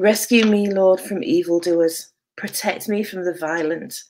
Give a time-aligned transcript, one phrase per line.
[0.00, 2.12] Rescue me, Lord, from evildoers.
[2.36, 4.04] Protect me from the violent,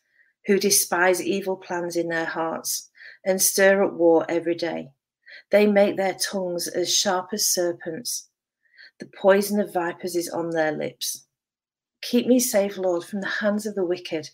[0.45, 2.91] who despise evil plans in their hearts
[3.25, 4.91] and stir up war every day.
[5.51, 8.29] They make their tongues as sharp as serpents.
[9.01, 11.25] The poison of vipers is on their lips.
[12.03, 14.29] Keep me safe, Lord, from the hands of the wicked.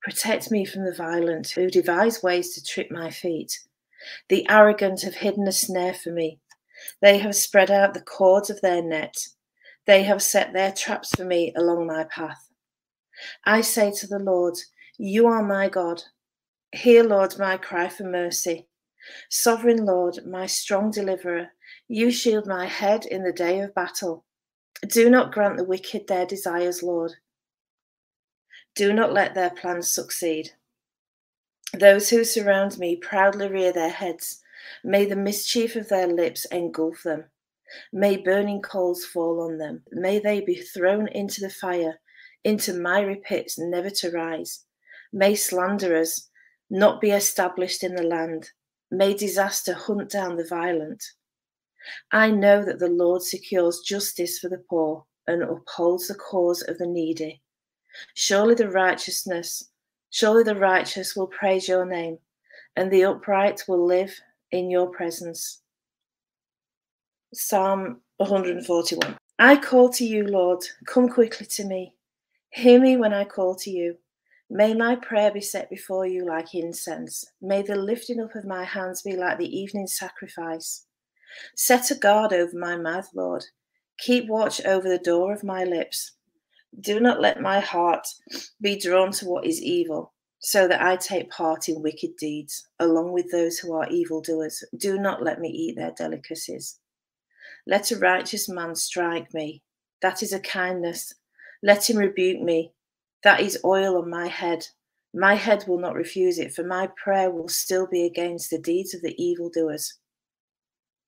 [0.00, 3.60] Protect me from the violent, who devise ways to trip my feet.
[4.30, 6.40] The arrogant have hidden a snare for me.
[7.02, 9.14] They have spread out the cords of their net.
[9.86, 12.50] They have set their traps for me along my path.
[13.44, 14.56] I say to the Lord,
[14.98, 16.02] You are my God.
[16.72, 18.66] Hear, Lord, my cry for mercy.
[19.30, 21.48] Sovereign Lord, my strong deliverer,
[21.88, 24.24] you shield my head in the day of battle.
[24.88, 27.12] Do not grant the wicked their desires, Lord.
[28.74, 30.50] Do not let their plans succeed.
[31.72, 34.42] Those who surround me proudly rear their heads.
[34.84, 37.24] May the mischief of their lips engulf them.
[37.92, 39.82] May burning coals fall on them.
[39.92, 42.00] May they be thrown into the fire,
[42.44, 44.64] into miry pits, never to rise.
[45.12, 46.28] May slanderers
[46.70, 48.50] not be established in the land.
[48.90, 51.02] May disaster hunt down the violent.
[52.12, 56.78] I know that the Lord secures justice for the poor and upholds the cause of
[56.78, 57.42] the needy.
[58.14, 59.70] Surely the righteousness,
[60.10, 62.18] surely the righteous will praise your name,
[62.76, 64.14] and the upright will live
[64.50, 65.62] in your presence.
[67.34, 69.16] Psalm 141.
[69.40, 71.92] I call to you, Lord, come quickly to me.
[72.50, 73.96] Hear me when I call to you.
[74.48, 77.24] May my prayer be set before you like incense.
[77.42, 80.86] May the lifting up of my hands be like the evening sacrifice.
[81.56, 83.44] Set a guard over my mouth, Lord.
[83.98, 86.12] Keep watch over the door of my lips.
[86.78, 88.06] Do not let my heart
[88.60, 93.10] be drawn to what is evil, so that I take part in wicked deeds, along
[93.12, 94.62] with those who are evildoers.
[94.76, 96.78] Do not let me eat their delicacies.
[97.66, 99.62] Let a righteous man strike me.
[100.02, 101.14] That is a kindness.
[101.62, 102.72] Let him rebuke me.
[103.24, 104.66] That is oil on my head.
[105.12, 108.94] My head will not refuse it, for my prayer will still be against the deeds
[108.94, 109.98] of the evildoers.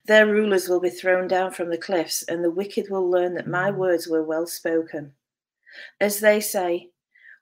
[0.06, 3.46] Their rulers will be thrown down from the cliffs, and the wicked will learn that
[3.46, 3.76] my mm.
[3.76, 5.12] words were well spoken.
[6.00, 6.88] As they say,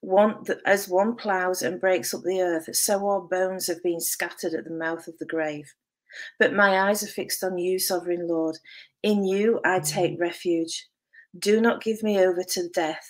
[0.01, 4.53] one, as one ploughs and breaks up the earth, so our bones have been scattered
[4.53, 5.73] at the mouth of the grave.
[6.39, 8.59] But my eyes are fixed on you, sovereign Lord.
[9.03, 10.87] In you I take refuge.
[11.39, 13.07] Do not give me over to death.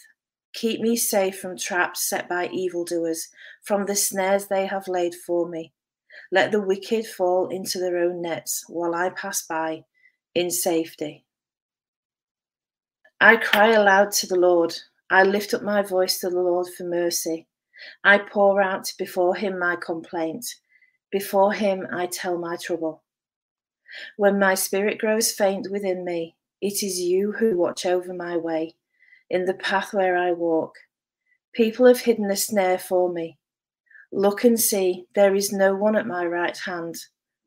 [0.55, 3.29] Keep me safe from traps set by evildoers,
[3.63, 5.73] from the snares they have laid for me.
[6.33, 9.85] Let the wicked fall into their own nets while I pass by
[10.35, 11.25] in safety.
[13.21, 14.75] I cry aloud to the Lord.
[15.11, 17.47] I lift up my voice to the Lord for mercy.
[18.05, 20.47] I pour out before him my complaint.
[21.11, 23.03] Before him I tell my trouble.
[24.17, 28.75] When my spirit grows faint within me, it is you who watch over my way,
[29.31, 30.75] in the path where I walk.
[31.53, 33.39] People have hidden a snare for me.
[34.13, 36.97] Look and see, there is no one at my right hand.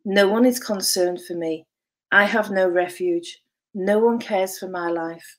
[0.05, 1.65] No one is concerned for me.
[2.11, 3.41] I have no refuge.
[3.73, 5.37] No one cares for my life.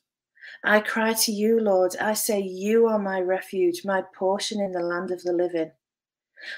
[0.63, 1.95] I cry to you, Lord.
[1.99, 5.71] I say, You are my refuge, my portion in the land of the living.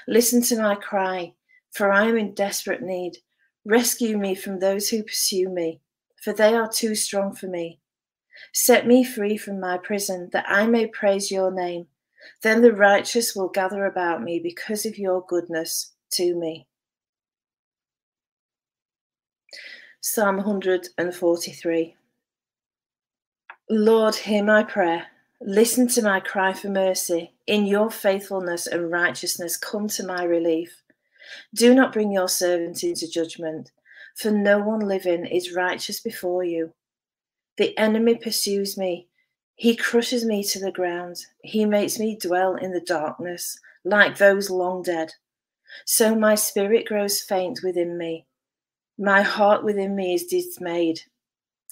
[0.06, 1.34] Listen to my cry,
[1.74, 3.18] for I am in desperate need.
[3.64, 5.80] Rescue me from those who pursue me,
[6.22, 7.80] for they are too strong for me.
[8.52, 11.86] Set me free from my prison, that I may praise your name.
[12.42, 16.66] Then the righteous will gather about me because of your goodness to me.
[20.00, 21.96] Psalm 143
[23.70, 25.06] Lord, hear my prayer.
[25.40, 27.32] Listen to my cry for mercy.
[27.46, 30.83] In your faithfulness and righteousness, come to my relief.
[31.54, 33.70] Do not bring your servant into judgment,
[34.16, 36.72] for no one living is righteous before you.
[37.56, 39.08] The enemy pursues me.
[39.54, 41.24] He crushes me to the ground.
[41.42, 45.12] He makes me dwell in the darkness, like those long dead.
[45.84, 48.26] So my spirit grows faint within me.
[48.98, 51.00] My heart within me is dismayed.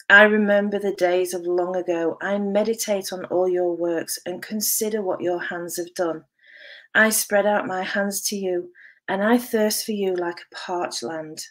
[0.09, 2.19] I remember the days of long ago.
[2.21, 6.25] I meditate on all your works and consider what your hands have done.
[6.95, 8.71] I spread out my hands to you
[9.13, 11.45] and I thirst for you like a parched land.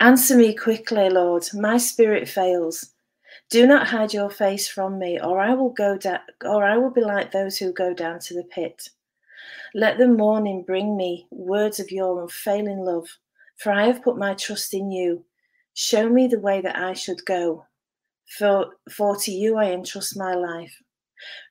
[0.00, 2.94] Answer me quickly, Lord, my spirit fails.
[3.50, 6.88] Do not hide your face from me, or I will go down, or I will
[6.88, 8.88] be like those who go down to the pit.
[9.74, 13.08] Let the morning bring me words of your unfailing love,
[13.58, 15.26] for I have put my trust in you.
[15.74, 17.66] Show me the way that I should go,
[18.38, 20.74] for, for to you I entrust my life.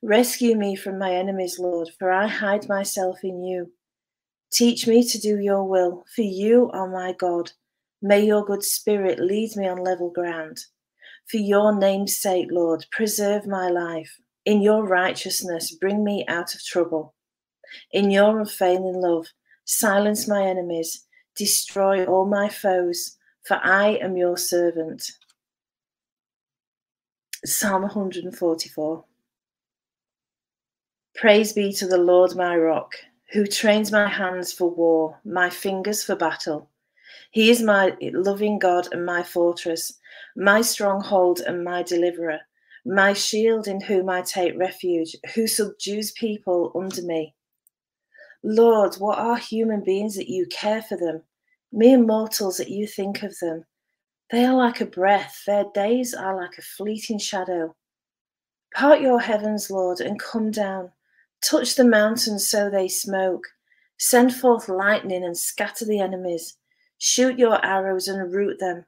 [0.01, 3.71] Rescue me from my enemies, Lord, for I hide myself in you.
[4.51, 7.51] Teach me to do your will, for you are my God.
[8.01, 10.59] May your good spirit lead me on level ground.
[11.29, 14.11] For your name's sake, Lord, preserve my life.
[14.45, 17.13] In your righteousness, bring me out of trouble.
[17.91, 19.27] In your unfailing love,
[19.65, 21.05] silence my enemies,
[21.35, 25.11] destroy all my foes, for I am your servant.
[27.45, 29.05] Psalm 144.
[31.15, 32.93] Praise be to the Lord my rock,
[33.31, 36.69] who trains my hands for war, my fingers for battle.
[37.31, 39.93] He is my loving God and my fortress,
[40.35, 42.39] my stronghold and my deliverer,
[42.85, 47.35] my shield in whom I take refuge, who subdues people under me.
[48.43, 51.21] Lord, what are human beings that you care for them?
[51.71, 53.65] Mere mortals that you think of them.
[54.31, 57.75] They are like a breath, their days are like a fleeting shadow.
[58.73, 60.91] Part your heavens, Lord, and come down.
[61.41, 63.45] Touch the mountains so they smoke.
[63.97, 66.55] Send forth lightning and scatter the enemies.
[66.97, 68.85] Shoot your arrows and root them.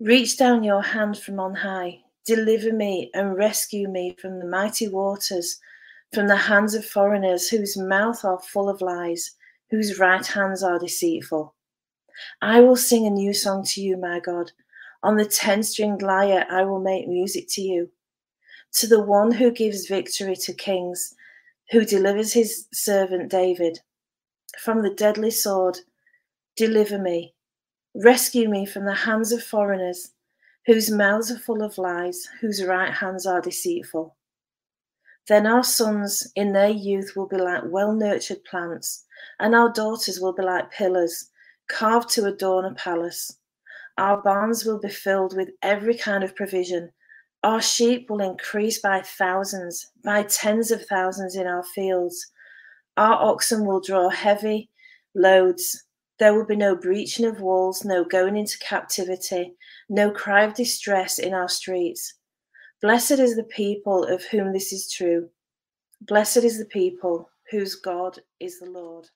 [0.00, 2.00] Reach down your hand from on high.
[2.26, 5.58] Deliver me and rescue me from the mighty waters,
[6.12, 9.32] from the hands of foreigners whose mouth are full of lies,
[9.70, 11.54] whose right hands are deceitful.
[12.42, 14.50] I will sing a new song to you, my God.
[15.02, 17.90] On the ten stringed lyre, I will make music to you.
[18.74, 21.14] To the one who gives victory to kings,
[21.70, 23.80] who delivers his servant David
[24.58, 25.78] from the deadly sword
[26.56, 27.34] Deliver me.
[27.94, 30.12] Rescue me from the hands of foreigners,
[30.64, 34.16] whose mouths are full of lies, whose right hands are deceitful.
[35.28, 39.04] Then our sons in their youth will be like well nurtured plants,
[39.38, 41.30] and our daughters will be like pillars
[41.68, 43.38] carved to adorn a palace.
[43.98, 46.90] Our barns will be filled with every kind of provision.
[47.46, 52.26] Our sheep will increase by thousands, by tens of thousands in our fields.
[52.96, 54.68] Our oxen will draw heavy
[55.14, 55.86] loads
[56.18, 59.54] there will be no breaching of walls, no going into captivity,
[59.90, 62.14] no cry of distress in our streets.
[62.80, 65.28] Blessed is the people of whom this is true.
[66.02, 69.08] Blessed is the people whose God is the Lord.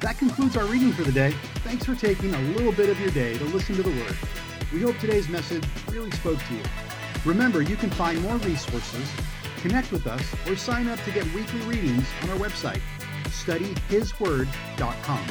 [0.00, 1.32] That concludes our reading for the day.
[1.56, 4.16] Thanks for taking a little bit of your day to listen to the Word.
[4.72, 6.62] We hope today's message really spoke to you.
[7.24, 9.08] Remember, you can find more resources,
[9.62, 12.80] connect with us, or sign up to get weekly readings on our website
[13.28, 15.26] studyhisword.com.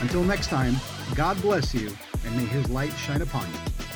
[0.00, 0.76] Until next time,
[1.14, 1.90] God bless you
[2.24, 3.87] and may his light shine upon you.